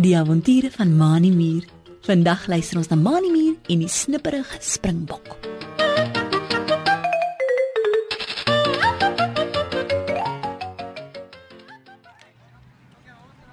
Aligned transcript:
Die 0.00 0.16
avonture 0.16 0.70
van 0.72 0.96
Mani 0.96 1.30
Muur. 1.30 1.64
Vandag 2.00 2.46
luister 2.48 2.78
ons 2.80 2.88
na 2.88 2.96
Mani 2.96 3.28
Muur 3.28 3.54
en 3.68 3.82
die 3.82 3.88
snipperige 3.88 4.56
springbok. 4.64 5.36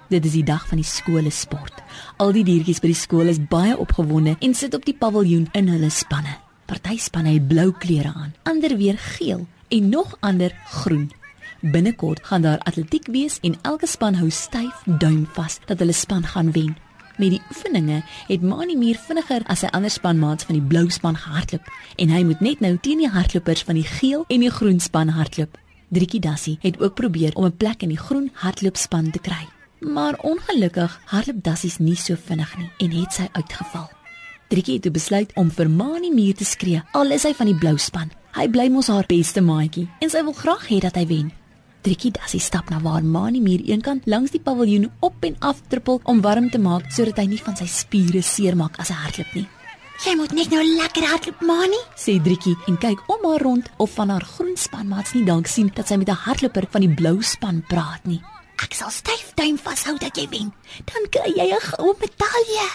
Dit 0.08 0.24
is 0.24 0.32
die 0.32 0.44
dag 0.44 0.64
van 0.70 0.80
die 0.80 0.88
skoolsport. 0.88 1.84
Al 2.16 2.32
die 2.32 2.46
diertjies 2.48 2.80
by 2.80 2.94
die 2.94 2.96
skool 2.96 3.28
is 3.28 3.44
baie 3.50 3.76
opgewonde 3.76 4.38
en 4.40 4.56
sit 4.56 4.72
op 4.72 4.88
die 4.88 4.96
paviljoen 4.96 5.50
in 5.52 5.68
hulle 5.68 5.92
spanne. 5.92 6.32
Party 6.64 6.96
spanne 6.96 7.36
het 7.36 7.44
blou 7.48 7.74
klere 7.76 8.14
aan, 8.16 8.32
ander 8.48 8.76
weer 8.80 8.96
geel 9.18 9.44
en 9.68 9.88
nog 9.92 10.16
ander 10.24 10.56
groen. 10.80 11.10
Binnekort 11.60 12.26
gaan 12.26 12.42
daar 12.42 12.58
atletiek 12.58 13.06
wees 13.06 13.38
en 13.40 13.56
elke 13.62 13.86
span 13.86 14.14
hou 14.14 14.30
styf 14.30 14.82
duim 14.84 15.26
vas 15.34 15.58
dat 15.66 15.78
hulle 15.78 15.92
span 15.92 16.22
gaan 16.22 16.52
wen. 16.52 16.76
Met 17.16 17.30
die 17.30 17.40
oefeninge 17.50 18.02
het 18.26 18.42
Mani 18.42 18.76
meer 18.76 18.98
vinniger 19.06 19.42
as 19.50 19.64
sy 19.64 19.70
ander 19.74 19.90
spanmaats 19.90 20.46
van 20.46 20.54
die 20.54 20.62
blou 20.62 20.84
span 20.90 21.18
gehardloop 21.18 21.66
en 21.96 22.12
hy 22.14 22.22
moet 22.28 22.44
net 22.46 22.60
nou 22.62 22.76
teen 22.78 23.02
die 23.02 23.10
hardlopers 23.10 23.64
van 23.66 23.74
die 23.74 23.88
geel 23.88 24.22
en 24.28 24.44
die 24.46 24.52
groen 24.54 24.78
span 24.80 25.10
hardloop. 25.16 25.58
Driekie 25.90 26.20
Dassie 26.22 26.58
het 26.62 26.78
ook 26.78 26.94
probeer 26.94 27.34
om 27.34 27.44
'n 27.44 27.56
plek 27.56 27.82
in 27.82 27.88
die 27.88 27.98
groen 27.98 28.30
hardloopspan 28.34 29.10
te 29.10 29.18
kry. 29.18 29.48
Maar 29.80 30.18
ongelukkig 30.22 31.00
hardloop 31.04 31.42
Dassies 31.42 31.78
nie 31.78 31.96
so 31.96 32.14
vinnig 32.14 32.56
nie 32.58 32.70
en 32.78 32.90
het 33.00 33.12
sy 33.12 33.28
uitgeval. 33.32 33.90
Driekie 34.48 34.78
het 34.80 34.92
besluit 34.92 35.32
om 35.34 35.50
vir 35.50 35.70
Mani 35.70 36.10
Muur 36.14 36.34
te 36.34 36.44
skree. 36.44 36.82
Al 36.92 37.10
is 37.10 37.22
hy 37.22 37.34
van 37.34 37.46
die 37.46 37.58
blou 37.58 37.78
span. 37.78 38.10
Hy 38.32 38.48
bly 38.48 38.68
mos 38.68 38.86
haar 38.86 39.06
beste 39.06 39.40
maatjie 39.40 39.88
en 40.00 40.10
sy 40.10 40.22
wil 40.22 40.32
graag 40.32 40.68
hê 40.68 40.78
dat 40.78 40.94
hy 40.94 41.06
wen. 41.06 41.32
Driekie 41.88 42.10
Dassie 42.12 42.40
stap 42.40 42.68
na 42.68 42.82
waar 42.84 43.00
Mani 43.00 43.40
Muur 43.40 43.62
eenkant 43.64 44.04
langs 44.04 44.34
die 44.34 44.40
paviljoen 44.44 44.90
op 45.00 45.22
en 45.24 45.36
af 45.40 45.62
trippel 45.72 46.02
om 46.04 46.18
warm 46.20 46.50
te 46.52 46.58
maak 46.60 46.90
sodat 46.92 47.16
hy 47.22 47.24
nie 47.30 47.38
van 47.40 47.54
sy 47.56 47.64
spiere 47.64 48.20
seermaak 48.20 48.74
as 48.82 48.90
hy 48.92 48.96
hardloop 49.06 49.30
nie. 49.38 49.44
Jy 50.04 50.12
moet 50.18 50.34
net 50.36 50.50
nou 50.52 50.60
lekker 50.60 51.06
hardloop, 51.08 51.40
Mani. 51.48 51.78
Sê 51.96 52.18
Driekie 52.20 52.58
en 52.68 52.76
kyk 52.76 53.00
om 53.08 53.24
haar 53.24 53.40
rond 53.40 53.70
of 53.80 53.94
van 53.96 54.12
haar 54.12 54.26
groen 54.34 54.52
spanmaats 54.60 55.14
nie 55.16 55.24
dalk 55.24 55.48
sien 55.48 55.70
dat 55.78 55.88
sy 55.88 55.96
met 55.96 56.12
'n 56.12 56.22
hardloper 56.26 56.66
van 56.70 56.84
die 56.84 56.92
blou 57.00 57.22
span 57.22 57.64
praat 57.72 58.04
nie. 58.04 58.20
Ek 58.62 58.74
sal 58.74 58.90
styf 58.90 59.32
duim 59.34 59.56
vashou 59.56 59.96
dat 59.96 60.16
jy 60.16 60.28
wen. 60.28 60.52
Dan 60.84 61.08
kry 61.08 61.32
jy 61.40 61.48
'n 61.56 61.68
goue 61.72 61.94
medalje. 62.00 62.68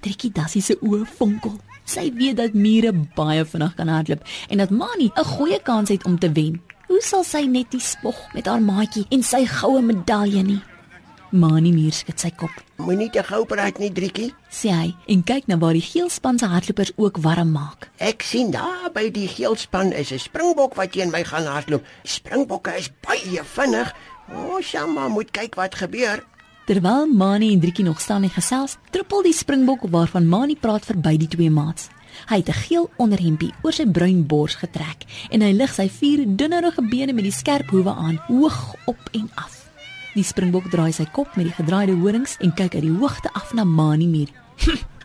Driekie 0.00 0.32
Dassie 0.32 0.62
se 0.62 0.74
oë 0.82 1.06
fonkel. 1.06 1.60
Sy 1.84 2.10
weet 2.12 2.36
dat 2.36 2.54
Mure 2.54 2.92
baie 3.14 3.44
vinnig 3.44 3.74
kan 3.76 3.88
hardloop 3.88 4.26
en 4.50 4.58
dat 4.58 4.70
Mani 4.70 5.12
'n 5.14 5.24
goeie 5.24 5.62
kans 5.62 5.88
het 5.88 6.04
om 6.04 6.18
te 6.18 6.32
wen. 6.32 6.60
Hoe 6.88 7.02
sal 7.04 7.20
sy 7.20 7.42
net 7.44 7.68
die 7.74 7.82
spog 7.84 8.16
met 8.32 8.46
haar 8.48 8.62
maatjie 8.64 9.04
en 9.12 9.20
sy 9.20 9.42
goue 9.44 9.82
medalje 9.84 10.40
nie? 10.40 10.60
Mani 11.36 11.68
Muur 11.76 11.92
skud 11.92 12.16
sy 12.16 12.30
kop. 12.32 12.54
Moenie 12.80 13.10
te 13.12 13.20
gou 13.28 13.42
praat 13.44 13.76
nie, 13.76 13.90
Driekie. 13.92 14.30
Sê 14.48 14.72
hy 14.72 14.86
en 15.12 15.24
kyk 15.28 15.50
na 15.50 15.58
waar 15.60 15.76
die 15.76 15.84
geel 15.84 16.08
span 16.08 16.40
se 16.40 16.48
hardlopers 16.48 16.94
ook 16.96 17.20
warm 17.20 17.52
maak. 17.52 17.90
Ek 18.00 18.24
sien 18.24 18.54
daar 18.54 18.88
by 18.94 19.10
die 19.12 19.28
geelspan 19.28 19.92
is 19.92 20.12
'n 20.12 20.18
springbok 20.18 20.80
wat 20.80 20.92
teen 20.92 21.12
my 21.12 21.22
gaan 21.24 21.44
hardloop. 21.44 21.84
Springbokke 22.04 22.72
is 22.78 22.88
baie 23.04 23.44
vinnig. 23.44 23.92
O, 24.32 24.60
Shamma 24.62 25.08
moet 25.08 25.30
kyk 25.30 25.56
wat 25.56 25.74
gebeur. 25.74 26.24
Terwyl 26.64 27.06
Mani 27.06 27.52
en 27.52 27.60
Driekie 27.60 27.84
nog 27.84 28.00
staan 28.00 28.22
en 28.22 28.30
gesels, 28.30 28.76
trippel 28.90 29.22
die 29.22 29.32
springbok 29.32 29.88
waarvan 29.90 30.28
Mani 30.28 30.56
praat 30.56 30.84
verby 30.84 31.16
die 31.16 31.28
twee 31.28 31.50
maats. 31.50 31.88
Hy 32.26 32.36
het 32.36 32.48
'n 32.48 32.52
geel 32.66 32.90
onderhempie 32.96 33.54
oor 33.62 33.72
sy 33.72 33.86
bruin 33.86 34.26
bors 34.26 34.54
getrek 34.54 35.06
en 35.30 35.40
hy 35.40 35.52
lig 35.52 35.74
sy 35.74 35.88
vier 35.88 36.24
dunnerige 36.26 36.82
bene 36.82 37.12
met 37.12 37.24
die 37.24 37.32
skerp 37.32 37.70
hoewe 37.70 37.94
aan, 37.94 38.20
hoog 38.26 38.74
op 38.86 39.08
en 39.12 39.30
af. 39.34 39.70
Die 40.14 40.24
springbok 40.24 40.70
draai 40.70 40.92
sy 40.92 41.04
kop 41.12 41.36
met 41.36 41.46
die 41.46 41.54
gedraaide 41.54 41.94
horings 41.94 42.36
en 42.40 42.54
kyk 42.54 42.74
uit 42.74 42.82
die 42.82 42.96
hoogte 42.98 43.30
af 43.32 43.52
na 43.52 43.64
Mani 43.64 44.06
Muur. 44.06 44.28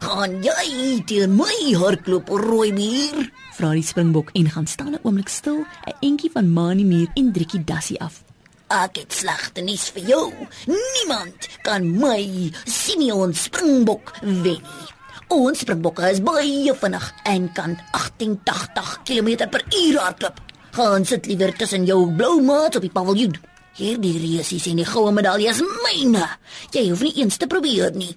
Gaan 0.03 0.41
jy 0.43 1.03
teen 1.05 1.35
my 1.35 1.73
hardloop, 1.77 2.27
rooi 2.29 2.71
muur? 2.73 3.29
Vra 3.53 3.71
die 3.77 3.85
springbok 3.85 4.33
en 4.33 4.49
gaan 4.49 4.67
staan 4.67 4.93
'n 4.93 5.03
oomblik 5.03 5.29
stil, 5.29 5.65
'n 5.87 5.95
entjie 6.01 6.31
van 6.31 6.53
Mani 6.53 6.83
Muur 6.83 7.07
en 7.13 7.31
Driekie 7.31 7.63
Dassie 7.63 8.01
af. 8.01 8.23
Ek 8.67 8.95
het 8.97 9.13
slegte 9.13 9.61
nuus 9.61 9.89
vir 9.93 10.03
jou. 10.07 10.33
Niemand 10.65 11.47
kan 11.61 11.85
my 11.99 12.51
Simeon 12.65 13.33
Springbok 13.33 14.15
wen 14.21 14.41
nie. 14.43 14.92
Ons 15.31 15.59
Springbokke 15.63 16.09
is 16.11 16.19
baie 16.23 16.73
vinnig 16.75 17.05
en 17.29 17.47
kan 17.53 17.77
1880 17.91 18.99
km/h 19.07 19.97
hardloop. 19.97 20.41
Gaan 20.73 21.05
sit 21.05 21.25
liewer 21.25 21.53
tussen 21.53 21.85
jou 21.85 22.11
blou 22.11 22.41
maat 22.41 22.75
op 22.75 22.81
die 22.81 22.91
paviljoen. 22.91 23.37
Hierdie 23.77 24.17
reusies 24.19 24.67
en 24.69 24.81
die 24.81 24.85
goue 24.85 25.11
medalje 25.11 25.49
is 25.49 25.61
myne. 25.61 26.27
Jy 26.71 26.89
hoef 26.89 27.01
nie 27.01 27.13
eens 27.21 27.37
te 27.37 27.47
probeer 27.47 27.93
nie. 27.95 28.15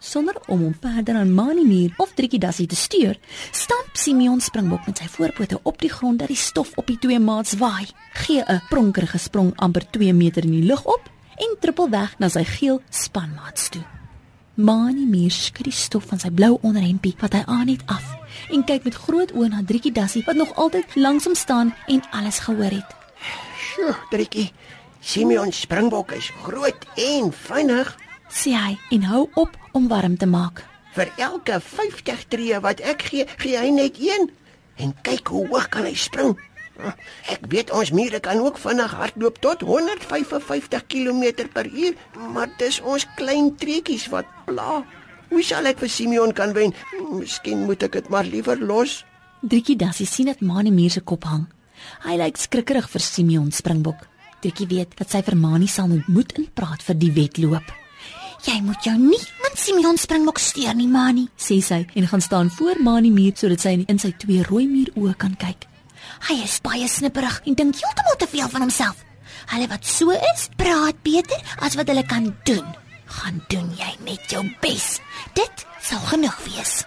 Sonder 0.00 0.36
om 0.46 0.60
hom 0.62 0.74
verder 0.80 1.16
aan 1.18 1.32
Mani 1.34 1.64
Muur 1.66 1.94
of 1.98 2.12
Driekie 2.14 2.38
Dassie 2.38 2.68
te 2.70 2.76
steur, 2.78 3.16
stamp 3.50 3.96
Simeon 3.98 4.40
Springbok 4.40 4.86
met 4.86 5.02
sy 5.02 5.08
voorpote 5.10 5.58
op 5.62 5.80
die 5.82 5.90
grond 5.90 6.22
dat 6.22 6.30
die 6.30 6.38
stof 6.38 6.70
op 6.78 6.86
die 6.86 6.98
twee 7.02 7.18
maats 7.18 7.56
waai. 7.58 7.88
Gee 8.12 8.44
'n 8.46 8.62
pronkerige 8.70 9.18
sprong 9.18 9.52
amper 9.56 9.90
2 9.90 10.12
meter 10.14 10.44
in 10.44 10.52
die 10.52 10.66
lug 10.66 10.84
op 10.84 11.10
en 11.36 11.56
trippel 11.60 11.90
weg 11.90 12.18
na 12.18 12.28
sy 12.28 12.44
geel 12.44 12.82
spanmaats 12.90 13.68
toe. 13.68 13.97
Mani 14.58 15.04
Muur 15.06 15.30
skud 15.30 15.68
die 15.68 15.72
stof 15.72 16.08
van 16.10 16.18
sy 16.18 16.32
blou 16.34 16.56
onderhempie 16.66 17.12
wat 17.20 17.36
hy 17.36 17.44
aan 17.46 17.68
het 17.70 17.84
af 17.86 18.02
en 18.50 18.64
kyk 18.66 18.88
met 18.88 18.96
groot 18.98 19.30
oë 19.30 19.52
na 19.52 19.60
Driekie 19.62 19.92
Dassie 19.94 20.24
wat 20.26 20.34
nog 20.34 20.50
altyd 20.58 20.96
langs 20.98 21.28
hom 21.30 21.36
staan 21.38 21.70
en 21.86 22.02
alles 22.10 22.40
gehoor 22.42 22.74
het. 22.74 22.96
Sjoe, 23.54 23.94
Driekie. 24.10 24.48
Simeon 24.98 25.54
Springbok 25.54 26.10
is 26.16 26.32
groot 26.42 26.88
en 26.98 27.30
vinnig. 27.30 27.92
Sê 28.34 28.56
hy 28.58 28.74
en 28.98 29.06
hou 29.06 29.28
op 29.38 29.54
om 29.78 29.86
warm 29.86 30.18
te 30.18 30.26
maak. 30.26 30.64
Vir 30.98 31.12
elke 31.22 31.60
50 31.62 32.26
tree 32.26 32.58
wat 32.58 32.82
ek 32.82 33.06
gee, 33.12 33.30
gee 33.38 33.62
hy 33.62 33.70
net 33.70 34.02
een. 34.02 34.26
En 34.82 34.90
kyk 35.06 35.30
hoe 35.30 35.46
hoog 35.52 35.70
kan 35.70 35.86
hy 35.86 35.94
spring. 35.94 36.34
Ek 37.34 37.44
weet 37.50 37.72
ons 37.74 37.90
mure 37.94 38.20
kan 38.22 38.40
ook 38.42 38.58
vinnig 38.62 38.94
hardloop 38.94 39.40
tot 39.42 39.64
155 39.66 40.86
km/h, 40.86 41.92
maar 42.32 42.50
dis 42.58 42.80
ons 42.80 43.06
klein 43.18 43.54
treetjies 43.56 44.08
wat 44.14 44.26
pla. 44.46 44.82
Hoe 45.28 45.42
sal 45.44 45.68
ek 45.68 45.82
vir 45.82 45.90
Simeon 45.92 46.32
kan 46.32 46.54
wen? 46.56 46.72
Miskien 47.12 47.66
moet 47.68 47.82
ek 47.84 47.98
dit 47.98 48.08
maar 48.12 48.24
liewer 48.24 48.60
los. 48.60 49.02
Driekie 49.44 49.76
Dassie 49.78 50.06
sien 50.08 50.30
dat 50.30 50.40
Mani 50.40 50.72
Muur 50.74 50.90
se 50.90 51.02
kop 51.04 51.26
hang. 51.28 51.44
Hy 52.06 52.16
lyk 52.18 52.40
skrikkerig 52.40 52.88
vir 52.90 53.04
Simeon 53.04 53.52
Springbok. 53.54 54.06
Driekie 54.42 54.66
weet 54.70 54.96
dat 54.98 55.12
sy 55.12 55.20
vir 55.26 55.36
Mani 55.38 55.68
sal 55.68 55.90
moet 55.90 56.32
inpraat 56.38 56.82
vir 56.86 56.98
die 56.98 57.12
wedloop. 57.14 57.68
Jy 58.46 58.56
moet 58.62 58.84
jou 58.86 58.94
nie 58.96 59.20
met 59.42 59.58
Simeon 59.58 59.98
Springbok 59.98 60.38
steur 60.38 60.74
nie, 60.78 60.88
Mani. 60.88 61.28
sê 61.36 61.60
sy 61.60 61.84
en 61.94 62.06
gaan 62.06 62.22
staan 62.22 62.50
voor 62.50 62.80
Mani 62.82 63.10
Muur 63.10 63.36
sodat 63.36 63.60
sy 63.60 63.84
in 63.86 63.98
sy 63.98 64.14
twee 64.16 64.42
rooi 64.46 64.66
muur 64.66 64.94
oë 64.96 65.16
kan 65.18 65.36
kyk. 65.36 65.67
Hy 66.26 66.42
is 66.42 66.58
baie 66.60 66.88
snipperig 66.88 67.40
en 67.46 67.54
dink 67.54 67.78
heeltemal 67.78 68.16
te 68.18 68.26
veel 68.26 68.48
van 68.48 68.60
homself. 68.66 69.04
Hulle 69.52 69.68
wat 69.70 69.86
so 69.86 70.10
is, 70.10 70.48
praat 70.56 70.98
beter 71.02 71.40
as 71.64 71.76
wat 71.78 71.88
hulle 71.88 72.04
kan 72.06 72.34
doen. 72.44 72.66
Gaan 73.06 73.40
doen 73.48 73.70
jy 73.78 73.92
net 74.04 74.26
jou 74.32 74.42
bes. 74.60 74.98
Dit 75.38 75.64
sal 75.80 76.02
genoeg 76.10 76.36
wees. 76.48 76.82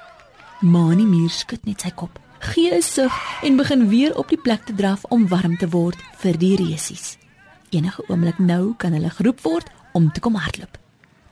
Mani 0.61 1.07
Muur 1.09 1.31
skud 1.33 1.63
net 1.65 1.81
sy 1.81 1.89
kop, 1.95 2.19
gee 2.51 2.69
'n 2.75 2.81
sug 2.81 3.13
en 3.41 3.57
begin 3.57 3.89
weer 3.89 4.15
op 4.17 4.29
die 4.29 4.37
plek 4.37 4.65
te 4.65 4.75
draf 4.75 5.03
om 5.09 5.27
warm 5.27 5.57
te 5.57 5.69
word 5.69 5.97
vir 6.21 6.37
die 6.37 6.55
resies. 6.55 7.17
Enige 7.69 8.03
oomblik 8.09 8.39
nou 8.39 8.75
kan 8.77 8.93
hulle 8.93 9.09
geroep 9.09 9.41
word 9.41 9.69
om 9.93 10.11
te 10.11 10.19
kom 10.19 10.35
hardloop. 10.35 10.77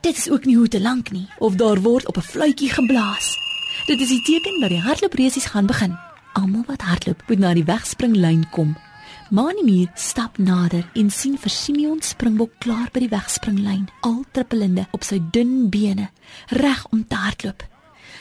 Dit 0.01 0.17
is 0.17 0.29
ook 0.29 0.45
nie 0.45 0.55
hoe 0.55 0.67
te 0.67 0.81
lank 0.81 1.11
nie 1.11 1.27
of 1.37 1.55
daar 1.55 1.81
word 1.81 2.07
op 2.07 2.17
'n 2.17 2.21
fluitjie 2.21 2.69
geblaas. 2.69 3.37
Dit 3.85 3.99
is 4.01 4.07
die 4.07 4.23
teken 4.23 4.59
dat 4.59 4.69
die 4.69 4.81
hardloopresies 4.81 5.45
gaan 5.45 5.65
begin. 5.65 6.08
Almal 6.33 6.63
wat 6.67 6.81
hardloop 6.81 7.23
moet 7.27 7.39
na 7.39 7.53
die 7.53 7.65
wegspringlyn 7.65 8.45
kom. 8.53 8.75
Manimir 9.29 9.89
stap 9.95 10.37
nader 10.37 10.85
en 10.97 11.09
sien 11.13 11.37
vir 11.37 11.53
Simeon 11.53 12.01
Springbok 12.01 12.55
klaar 12.63 12.89
by 12.93 13.03
die 13.03 13.11
wegspringlyn, 13.11 13.87
al 14.01 14.23
trippelende 14.33 14.87
op 14.91 15.05
sy 15.05 15.19
dun 15.33 15.69
bene, 15.69 16.09
reg 16.49 16.85
om 16.89 17.03
te 17.05 17.17
hardloop. 17.17 17.65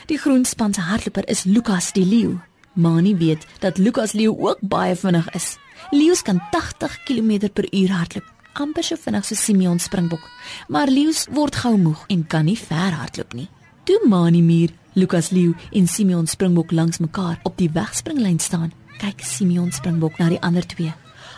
Die 0.09 0.17
groenspan 0.21 0.73
se 0.73 0.85
hardloper 0.85 1.25
is 1.29 1.45
Lukas 1.49 1.91
die 1.93 2.05
leeu. 2.05 2.37
Mani 2.73 3.15
weet 3.17 3.45
dat 3.59 3.77
Lukas 3.77 4.13
leeu 4.13 4.33
ook 4.37 4.61
baie 4.61 4.95
vinnig 4.95 5.29
is. 5.33 5.57
Leeu's 5.91 6.21
kan 6.21 6.41
80 6.51 7.03
km/h 7.03 7.89
hardloop, 7.89 8.25
amper 8.53 8.83
so 8.83 8.95
vinnig 8.95 9.25
so 9.25 9.35
Simeon 9.35 9.79
Springbok. 9.79 10.29
Maar 10.67 10.87
leeu's 10.87 11.27
word 11.31 11.55
gou 11.55 11.77
moeg 11.77 12.05
en 12.07 12.27
kan 12.27 12.45
nie 12.45 12.57
ver 12.57 12.93
hardloop 12.93 13.33
nie. 13.33 13.49
Toe 13.89 14.05
Manimir, 14.05 14.69
Lukas 14.93 15.31
leeu 15.33 15.55
en 15.73 15.87
Simeon 15.89 16.27
Springbok 16.29 16.69
langs 16.71 16.99
mekaar 17.01 17.39
op 17.41 17.55
die 17.57 17.71
wegspringlyn 17.73 18.37
staan, 18.37 18.69
kyk 19.01 19.23
Simeon 19.25 19.71
Springbok 19.73 20.19
na 20.21 20.27
die 20.29 20.37
ander 20.45 20.61
twee. 20.69 20.91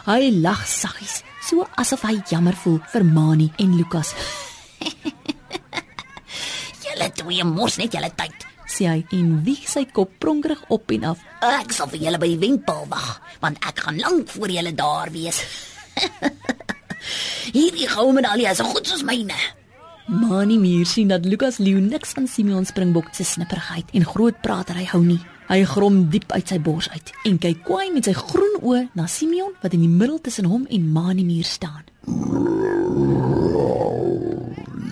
Hy 0.03 0.33
lag 0.43 0.65
saggies, 0.67 1.21
so 1.47 1.63
asof 1.79 2.03
hy 2.09 2.17
jammer 2.27 2.57
voel 2.59 2.81
vir 2.91 3.05
Mani 3.07 3.47
en 3.55 3.77
Lukas. 3.79 4.11
Julle 6.83 7.07
twee 7.21 7.47
mors 7.47 7.79
net 7.79 7.95
julle 7.95 8.11
tyd. 8.19 8.35
sê 8.67 8.89
hy 8.89 8.99
en 9.15 9.31
wieg 9.47 9.63
sy 9.71 9.85
kop 9.87 10.19
pronkerig 10.19 10.59
op 10.75 10.91
en 10.91 11.07
af. 11.13 11.23
Ek 11.53 11.71
sal 11.71 11.87
vir 11.95 12.03
julle 12.03 12.19
by 12.19 12.33
die 12.33 12.41
windpaal 12.43 12.83
wag, 12.91 13.15
want 13.39 13.63
ek 13.63 13.79
gaan 13.87 14.03
lank 14.03 14.27
voor 14.35 14.51
julle 14.51 14.75
daar 14.75 15.15
wees. 15.15 15.39
Hierdie 17.55 17.87
goue 17.95 18.11
medalje 18.19 18.51
is 18.51 18.59
so 18.59 18.67
goed 18.75 18.91
soos 18.91 19.07
myne. 19.07 19.39
Mani 20.11 20.57
Muur 20.59 20.85
sien 20.85 21.07
dat 21.07 21.25
Lukas 21.25 21.57
Leeu 21.57 21.79
niks 21.79 22.09
van 22.11 22.27
Simeon 22.27 22.65
Springbok 22.65 23.07
se 23.11 23.23
snipperigheid 23.23 23.91
en 23.91 24.05
groot 24.05 24.41
pratery 24.41 24.83
hou 24.91 24.99
nie. 25.05 25.21
Hy 25.47 25.63
grom 25.63 26.01
diep 26.11 26.33
uit 26.35 26.51
sy 26.51 26.57
bors 26.59 26.89
uit 26.91 27.13
en 27.29 27.37
kyk 27.39 27.61
kwaai 27.63 27.93
met 27.95 28.09
sy 28.09 28.11
groen 28.17 28.57
oë 28.59 28.81
na 28.99 29.05
Simeon 29.07 29.53
wat 29.61 29.71
in 29.71 29.85
die 29.85 29.91
middel 29.91 30.19
tussen 30.19 30.49
hom 30.51 30.65
en 30.67 30.89
Mani 30.91 31.23
Muur 31.23 31.47
staan. 31.47 31.87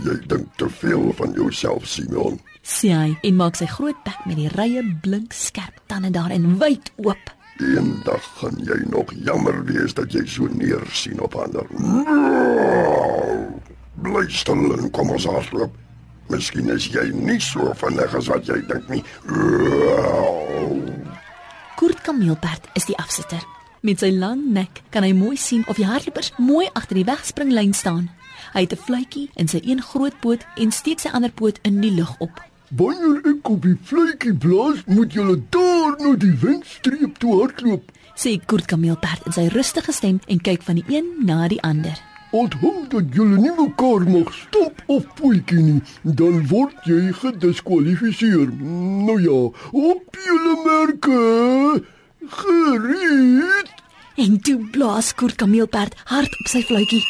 Jy 0.06 0.16
dink 0.32 0.48
te 0.56 0.70
veel 0.80 1.12
van 1.20 1.36
jouself, 1.36 1.84
Simeon. 1.84 2.40
Sê 2.64 2.94
hy 2.96 3.12
en 3.20 3.36
maak 3.42 3.60
sy 3.60 3.68
groot 3.68 4.00
bek 4.08 4.24
met 4.24 4.40
die 4.40 4.48
rye 4.56 4.86
blink 5.04 5.36
skerp 5.36 5.84
tande 5.92 6.14
daarin 6.16 6.56
wyd 6.64 6.94
oop. 7.04 7.36
Eendag 7.60 8.24
gaan 8.40 8.56
jy 8.64 8.80
nog 8.88 9.12
jammer 9.20 9.60
wees 9.68 9.92
dat 10.00 10.16
jy 10.16 10.24
so 10.32 10.48
neersien 10.48 11.20
op 11.20 11.36
ander. 11.36 11.68
Bly 14.04 14.26
stil 14.32 14.74
en 14.78 14.92
kom 14.96 15.10
ons 15.12 15.28
hardloop. 15.28 15.76
Miskien 16.30 16.70
is 16.70 16.86
jy 16.94 17.08
nie 17.12 17.40
so 17.42 17.72
vinnig 17.82 18.14
as 18.16 18.28
wat 18.30 18.46
jy 18.48 18.60
dink 18.70 18.90
nie. 18.92 19.02
Kurt 21.80 22.04
Kameelperd 22.06 22.70
is 22.78 22.86
die 22.86 22.98
afsitter. 23.02 23.42
Met 23.82 24.04
sy 24.04 24.12
lang 24.12 24.44
nek 24.54 24.82
kan 24.94 25.06
hy 25.08 25.14
mooi 25.16 25.38
sien 25.40 25.64
of 25.72 25.80
die 25.80 25.88
hardlopers 25.88 26.34
mooi 26.38 26.68
agter 26.76 27.00
die 27.00 27.08
wegspringlyn 27.08 27.74
staan. 27.74 28.10
Hy 28.54 28.62
het 28.66 28.74
'n 28.74 28.84
fluitjie 28.86 29.30
in 29.36 29.48
sy 29.48 29.62
een 29.64 29.82
groot 29.82 30.20
poot 30.20 30.46
en 30.56 30.72
steek 30.72 31.00
sy 31.00 31.10
ander 31.10 31.32
poot 31.32 31.60
in 31.64 31.82
die 31.82 31.92
lug 31.92 32.16
op. 32.20 32.44
Wanneer 32.70 33.22
ek 33.26 33.50
op 33.50 33.62
die 33.62 33.78
fluitjie 33.84 34.34
blaas, 34.34 34.84
moet 34.86 35.14
jy 35.14 35.44
daar 35.50 35.96
na 36.00 36.16
die 36.16 36.36
windstreep 36.42 37.18
toe 37.18 37.40
hardloop. 37.42 37.92
Sê 38.16 38.38
Kurt 38.46 38.66
Kameelperd 38.66 39.26
in 39.26 39.32
sy 39.32 39.48
rustige 39.48 39.92
stem 39.92 40.20
en 40.28 40.42
kyk 40.42 40.62
van 40.62 40.76
die 40.76 40.86
een 40.88 41.08
na 41.26 41.48
die 41.48 41.62
ander. 41.62 42.09
Onthou 42.32 42.84
dat 42.90 43.16
jy 43.18 43.26
nie 43.26 43.52
mekaar 43.58 44.04
mag 44.06 44.28
stop 44.38 44.84
of 44.86 45.06
poetjie 45.18 45.64
nie, 45.66 45.80
dan 46.04 46.44
word 46.52 46.76
jy 46.86 47.10
gediskwalifiseer. 47.18 48.52
Nou 49.08 49.18
ja, 49.22 49.40
op 49.74 50.20
julle 50.26 50.54
merke. 50.66 51.24
Gereed. 52.30 53.74
En 54.20 54.38
toe 54.46 54.60
blaas 54.72 55.16
Kurt 55.16 55.40
Kameelperd 55.42 55.96
hard 56.12 56.38
op 56.44 56.52
sy 56.52 56.62
fluitjie. 56.68 57.02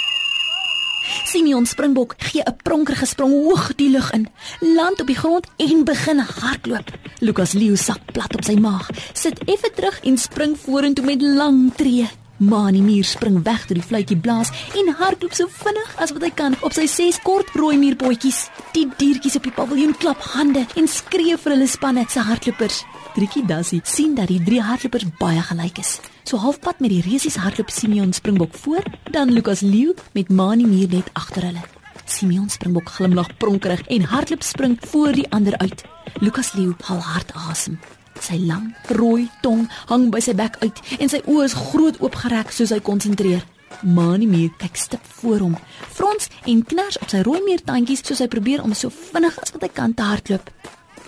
Simeon 1.25 1.66
Springbok 1.66 2.16
gee 2.18 2.44
'n 2.45 2.56
pronkerige 2.63 3.06
sprong 3.06 3.31
hoog 3.31 3.75
die 3.75 3.89
lug 3.89 4.12
in, 4.12 4.27
land 4.60 5.01
op 5.01 5.07
die 5.07 5.18
grond 5.18 5.48
en 5.57 5.83
begin 5.83 6.19
hardloop. 6.19 6.89
Lukas 7.19 7.54
Leo 7.54 7.75
sak 7.75 8.00
plat 8.13 8.36
op 8.36 8.44
sy 8.44 8.56
maag, 8.56 8.89
sit 9.13 9.39
effe 9.45 9.71
terug 9.75 10.00
en 10.04 10.18
spring 10.18 10.57
vorentoe 10.57 11.06
met 11.06 11.21
lang 11.21 11.74
tree. 11.75 12.07
Mani 12.39 12.80
Muur 12.80 13.03
spring 13.03 13.41
weg 13.44 13.65
toe 13.68 13.75
die 13.75 13.83
fluitjie 13.83 14.15
blaas 14.18 14.51
en 14.80 14.94
hardloop 14.95 15.33
so 15.36 15.47
vinnig 15.51 15.89
as 16.00 16.13
wat 16.15 16.24
hy 16.24 16.30
kan 16.31 16.56
op 16.63 16.71
sy 16.75 16.86
ses 16.88 17.19
kort 17.25 17.51
rooi 17.59 17.75
muurpotjies. 17.81 18.45
Die 18.71 18.86
diertjies 19.00 19.36
op 19.36 19.44
die 19.44 19.56
paviljoen 19.56 19.91
klap 20.00 20.24
hande 20.33 20.63
en 20.80 20.88
skree 20.88 21.36
vir 21.36 21.56
hulle 21.56 21.68
spanne 21.68 22.06
se 22.07 22.24
hardlopers. 22.24 22.86
Trikkie 23.18 23.44
Dassie 23.50 23.81
sien 23.83 24.15
dat 24.15 24.31
die 24.31 24.39
drie 24.39 24.62
hardlopers 24.63 25.09
baie 25.19 25.44
gelyk 25.50 25.83
is. 25.83 25.97
So 26.24 26.39
halfpad 26.39 26.80
met 26.80 26.95
die 26.95 27.03
resies 27.03 27.36
hardloop 27.44 27.75
Simeon 27.75 28.15
Springbok 28.15 28.56
voor, 28.63 28.88
dan 29.12 29.33
Lukas 29.35 29.59
Leeu 29.59 29.95
met 30.15 30.31
Mani 30.31 30.63
Muur 30.69 30.88
net 30.95 31.12
agter 31.19 31.50
hulle. 31.50 31.68
Simeon 32.06 32.50
Springbok 32.50 32.89
glimlag 32.95 33.35
pronkerig 33.38 33.83
en 33.92 34.07
hardloop 34.15 34.44
spring 34.44 34.80
voor 34.88 35.12
die 35.12 35.27
ander 35.35 35.57
uit. 35.57 35.83
Lukas 36.24 36.53
Leeu 36.53 36.71
haal 36.88 37.03
hard 37.03 37.35
asem. 37.50 37.80
Sy 38.19 38.36
lang, 38.44 38.74
rooi 39.00 39.30
tong 39.42 39.68
hang 39.88 40.10
by 40.12 40.19
sy 40.24 40.33
bek 40.36 40.60
uit 40.63 40.81
en 41.00 41.12
sy 41.12 41.21
oë 41.24 41.45
is 41.48 41.56
groot 41.56 42.00
oopgerek 42.04 42.51
soos 42.51 42.74
hy 42.75 42.80
konsentreer. 42.83 43.45
Mani 43.83 44.27
Muur 44.27 44.51
kyk 44.60 44.75
stip 44.77 45.06
voor 45.21 45.45
hom, 45.45 45.56
frons 45.95 46.27
en 46.50 46.63
kners 46.68 47.00
op 47.00 47.12
sy 47.12 47.21
rooi 47.24 47.39
meertandjies 47.45 48.04
soos 48.04 48.19
hy 48.24 48.27
probeer 48.31 48.63
om 48.66 48.75
so 48.75 48.92
vinnig 48.92 49.38
as 49.39 49.54
wat 49.56 49.63
hy 49.63 49.71
kan 49.71 49.95
te 49.95 50.04
hardloop. 50.04 50.51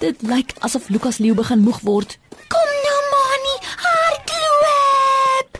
Dit 0.02 0.24
lyk 0.26 0.56
asof 0.66 0.88
Lukas 0.90 1.20
Leeu 1.22 1.36
begin 1.38 1.66
moeg 1.66 1.82
word. 1.86 2.16
Kom 2.54 2.72
nou, 2.86 3.00
Mani, 3.12 3.56
hardloop! 3.84 5.60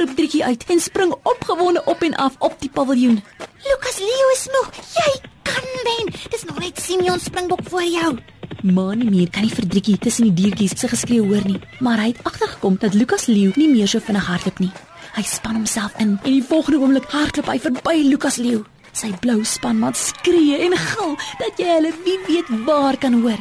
Roep 0.00 0.14
Trikkie 0.16 0.44
uit 0.46 0.64
en 0.72 0.80
spring 0.80 1.16
opgewonde 1.22 1.82
op 1.84 2.06
en 2.06 2.14
af 2.14 2.38
op 2.38 2.54
die 2.62 2.70
paviljoen. 2.70 3.18
Lukas 3.66 3.98
Leo 3.98 4.30
is 4.36 4.46
moeg. 4.54 4.70
Jy 4.94 5.12
kan 5.42 5.68
wen. 5.88 6.14
Dis 6.30 6.44
nog 6.44 6.58
net 6.58 6.80
Simeon 6.80 7.20
Springbok 7.20 7.60
voor 7.68 7.84
jou. 7.84 8.18
Mani 8.62 9.08
Muur 9.10 9.26
kan 9.34 9.42
nie 9.42 9.50
vir 9.50 9.66
Trikkie 9.66 9.98
tussen 9.98 10.28
die 10.28 10.34
diertjies 10.38 10.76
se 10.78 10.86
geskree 10.86 11.18
hoor 11.18 11.42
nie, 11.48 11.58
maar 11.82 11.98
hy 11.98 12.12
het 12.12 12.20
agtergekom 12.28 12.76
dat 12.78 12.94
Lukas 12.94 13.26
Leeu 13.26 13.50
nie 13.58 13.66
meer 13.66 13.90
so 13.90 13.98
vinnig 13.98 14.28
hardloop 14.30 14.60
nie. 14.62 14.70
Hy 15.16 15.24
span 15.26 15.56
homself 15.58 15.96
in 15.98 16.12
en 16.14 16.28
die 16.28 16.44
volgende 16.46 16.78
oomblik 16.78 17.08
hardloop 17.10 17.50
hy 17.50 17.58
verby 17.64 17.96
Lukas 18.06 18.38
Leeu. 18.38 18.62
Sy 18.94 19.10
blou 19.24 19.40
spanmaat 19.42 19.98
skree 19.98 20.60
en 20.62 20.76
gil 20.78 21.16
dat 21.40 21.58
jy 21.58 21.72
hulle 21.72 21.90
wie 22.04 22.18
weet 22.28 22.52
waar 22.68 22.98
kan 23.02 23.18
hoor. 23.24 23.40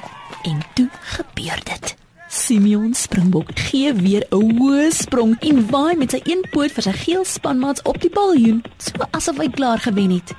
En 0.49 0.63
toe 0.73 0.87
gebeur 1.13 1.61
dit. 1.69 1.93
Simeon 2.31 2.95
Springbok 2.97 3.51
gee 3.67 3.93
weer 3.93 4.25
'n 4.31 4.57
hoë 4.57 4.89
sprong 4.89 5.35
en 5.41 5.67
waai 5.69 5.95
met 5.97 6.11
sy 6.11 6.21
een 6.25 6.41
poot 6.51 6.71
vir 6.71 6.83
sy 6.83 6.95
geel 7.03 7.25
spanmaats 7.25 7.81
op 7.83 8.01
die 8.01 8.09
baljoen, 8.09 8.63
so 8.77 9.05
asof 9.11 9.37
hy 9.37 9.49
klaar 9.49 9.77
gewen 9.77 10.17
het. 10.17 10.33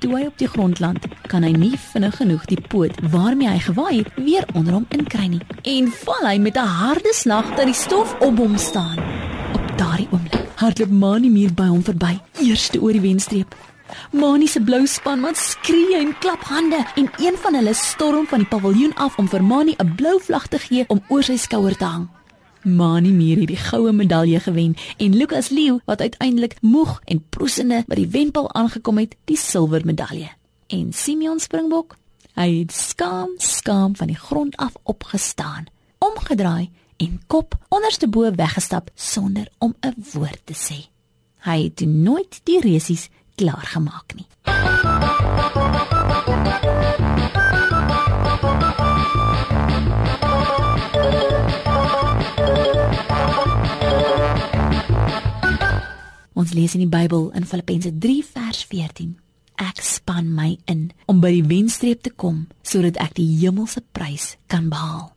Toe 0.00 0.12
hy 0.12 0.26
op 0.28 0.36
die 0.36 0.48
grond 0.48 0.80
land, 0.80 1.06
kan 1.30 1.44
hy 1.46 1.54
nie 1.56 1.72
vinnig 1.80 2.16
genoeg 2.20 2.42
die 2.50 2.58
poot 2.68 2.98
waarmee 3.12 3.48
hy 3.48 3.60
gewaai 3.64 3.94
het 4.02 4.10
weer 4.20 4.44
onder 4.52 4.76
hom 4.76 4.84
inkry 4.92 5.28
nie 5.32 5.40
en 5.72 5.88
val 6.02 6.26
hy 6.28 6.36
met 6.38 6.58
'n 6.60 6.74
harde 6.80 7.12
slag 7.16 7.48
dat 7.56 7.64
die 7.64 7.74
stof 7.74 8.12
om 8.20 8.36
hom 8.36 8.58
staan. 8.58 8.98
Op 9.56 9.78
daardie 9.78 10.08
oomblik 10.10 10.44
hardloop 10.56 10.90
Mani 10.90 11.30
Muur 11.30 11.54
by 11.54 11.68
hom 11.68 11.82
verby, 11.82 12.20
eerste 12.40 12.80
oor 12.80 12.92
die 12.92 13.00
wenstreep. 13.00 13.54
Mani 14.12 14.46
se 14.46 14.60
blou 14.60 14.86
spanmaat 14.86 15.36
skree 15.36 15.96
en 15.96 16.18
klap 16.18 16.42
hande 16.44 16.84
en 16.96 17.10
een 17.18 17.36
van 17.36 17.54
hulle 17.54 17.74
storm 17.74 18.26
van 18.26 18.38
die 18.38 18.48
paviljoen 18.48 18.94
af 18.94 19.18
om 19.18 19.28
vir 19.28 19.42
Mani 19.42 19.74
'n 19.78 19.94
blou 19.96 20.20
vlag 20.20 20.46
te 20.48 20.58
gee 20.58 20.84
om 20.88 21.02
oor 21.08 21.22
sy 21.22 21.36
skouer 21.36 21.76
te 21.76 21.84
hang. 21.84 22.08
Mani 22.66 23.30
het 23.30 23.46
die 23.46 23.56
goue 23.56 23.92
medalje 23.92 24.40
gewen 24.40 24.74
en 24.96 25.16
Lukas 25.16 25.48
Leo 25.48 25.78
wat 25.84 26.00
uiteindelik 26.00 26.56
moeg 26.60 27.00
en 27.04 27.24
proesende 27.28 27.84
by 27.86 27.94
die 27.94 28.08
wenpaal 28.08 28.48
aangekom 28.54 28.98
het, 28.98 29.14
die 29.24 29.36
silwer 29.38 29.86
medalje. 29.86 30.28
En 30.66 30.92
Simeon 30.92 31.38
Springbok, 31.38 31.94
hy 32.34 32.48
het 32.58 32.72
skaam, 32.74 33.30
skaam 33.38 33.94
van 33.96 34.10
die 34.10 34.18
grond 34.18 34.56
af 34.56 34.74
opgestaan, 34.82 35.70
omgedraai 35.98 36.70
en 36.96 37.20
kop 37.26 37.54
onderste 37.68 38.08
bo 38.08 38.34
weggestap 38.34 38.90
sonder 38.94 39.46
om 39.58 39.74
'n 39.80 39.94
woord 40.12 40.40
te 40.44 40.54
sê. 40.54 40.90
Hy 41.46 41.62
het 41.62 41.86
nooit 41.86 42.40
die 42.42 42.60
resies 42.60 43.08
klaar 43.34 43.66
gemaak 43.66 44.14
nie. 44.14 44.26
Ons 56.36 56.52
lees 56.52 56.74
in 56.76 56.82
die 56.84 56.92
Bybel 56.92 57.30
in 57.32 57.46
Filippense 57.48 57.88
3 57.96 58.22
vers 58.34 58.58
14. 58.68 59.14
Ek 59.56 59.78
span 59.80 60.26
my 60.36 60.50
in 60.68 60.90
om 61.08 61.22
by 61.22 61.30
die 61.32 61.46
wenstreep 61.48 62.02
te 62.04 62.12
kom 62.12 62.42
sodat 62.60 62.98
ek 63.00 63.14
die 63.16 63.28
hemelse 63.40 63.80
prys 63.96 64.34
kan 64.52 64.68
behaal. 64.68 65.14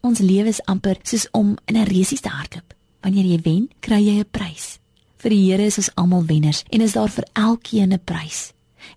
Ons 0.00 0.22
lewe 0.24 0.48
is 0.48 0.62
amper 0.72 0.96
soos 1.04 1.26
om 1.36 1.58
in 1.68 1.76
'n 1.76 1.84
resies 1.84 2.24
te 2.24 2.32
hardloop. 2.32 2.72
Wanneer 3.04 3.24
jy 3.24 3.40
wen, 3.44 3.68
kry 3.80 4.00
jy 4.00 4.16
'n 4.20 4.30
prys. 4.30 4.78
Vir 5.18 5.30
die 5.30 5.44
Here 5.44 5.66
is 5.66 5.76
ons 5.76 5.94
almal 5.94 6.24
wenners 6.24 6.64
en 6.70 6.80
is 6.80 6.92
daar 6.92 7.10
vir 7.10 7.24
elkeen 7.34 7.92
'n 7.92 8.00
prys. 8.04 8.52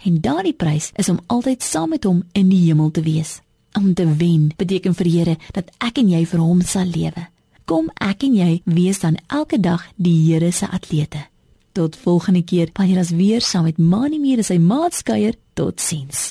En 0.05 0.21
daardie 0.21 0.53
prys 0.53 0.91
is 0.95 1.09
om 1.09 1.19
altyd 1.27 1.63
saam 1.63 1.89
met 1.89 2.03
hom 2.03 2.23
in 2.33 2.49
die 2.49 2.65
hemel 2.67 2.91
te 2.91 3.01
wees. 3.01 3.41
Om 3.73 3.93
te 3.93 4.15
wen 4.15 4.53
beteken 4.57 4.95
vir 4.95 5.03
die 5.03 5.17
Here 5.17 5.37
dat 5.51 5.71
ek 5.79 5.97
en 5.97 6.09
jy 6.09 6.25
vir 6.25 6.39
hom 6.39 6.61
sal 6.61 6.85
lewe. 6.85 7.27
Kom 7.65 7.91
ek 7.95 8.23
en 8.23 8.35
jy 8.35 8.61
wees 8.63 8.99
dan 8.99 9.17
elke 9.27 9.59
dag 9.59 9.83
die 9.97 10.31
Here 10.31 10.51
se 10.51 10.67
atlete. 10.67 11.34
Tot 11.75 11.95
volgende 11.95 12.43
keer 12.43 12.69
wanneer 12.73 12.97
ons 12.97 13.09
weer 13.11 13.41
saam 13.43 13.65
met 13.67 13.77
Mani 13.77 14.15
Meer 14.19 14.39
en 14.39 14.47
sy 14.47 14.55
maatskeier 14.63 15.35
totsiens. 15.59 16.29